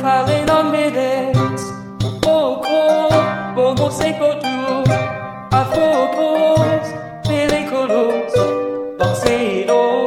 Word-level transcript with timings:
calling 0.00 0.48
on 0.48 0.72
me 0.72 0.90
dance. 0.90 1.64
Oh, 2.24 2.62
oh, 2.64 3.54
bobo 3.54 3.90
sei 3.90 4.14
por 4.14 4.34
tu. 4.40 4.48
A 5.52 5.64
focos, 5.64 6.86
peliculos, 7.28 8.32
banceiro. 8.98 10.06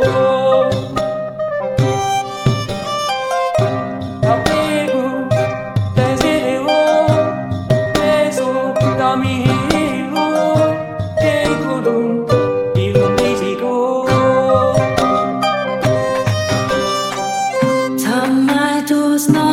Apego, 4.33 5.03
desejo, 5.95 6.81
peso 7.93 8.73
da 8.97 9.15
was 19.13 19.29
not 19.29 19.52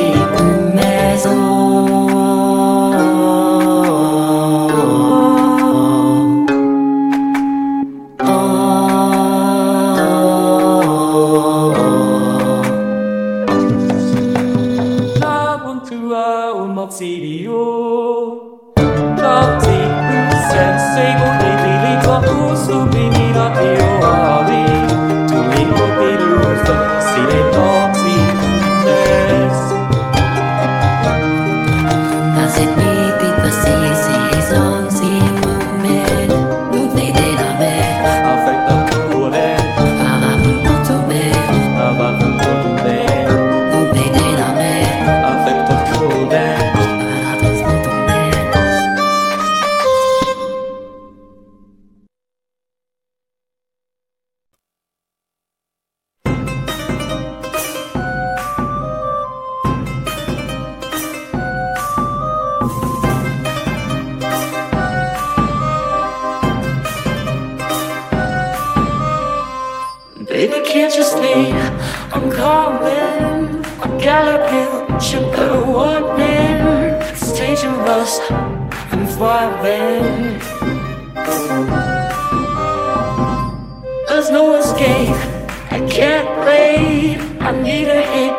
Baby, 70.41 70.61
can't 70.65 70.95
you 70.95 71.03
see 71.03 71.51
I'm 72.15 72.31
calling? 72.31 73.63
I'm 73.79 73.97
galloping, 73.99 74.99
should 74.99 75.31
put 75.35 75.51
a 75.51 75.61
warning. 75.63 76.97
It's 77.13 77.31
dangerous, 77.33 78.19
I'm 78.91 79.05
falling. 79.05 80.39
There's 84.07 84.31
no 84.31 84.55
escape, 84.55 85.15
I 85.69 85.87
can't 85.87 86.29
wait. 86.43 87.19
I 87.39 87.51
need 87.61 87.87
a 87.89 88.01
hit, 88.01 88.33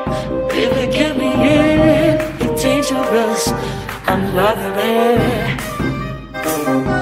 baby, 0.49 0.93
get 0.93 1.17
me 1.17 1.31
in. 1.31 2.19
It's 2.41 2.63
dangerous, 2.65 3.47
I'm 4.09 4.35
loving 4.35 4.75
it. 6.99 7.02